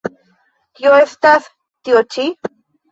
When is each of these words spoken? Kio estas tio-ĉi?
Kio 0.79 0.95
estas 1.03 1.53
tio-ĉi? 1.59 2.29